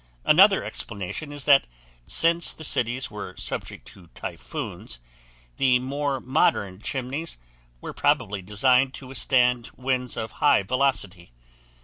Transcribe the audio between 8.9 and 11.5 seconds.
to withstand winds of high velocity.